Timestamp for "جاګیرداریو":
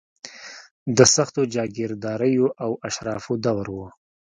1.53-2.47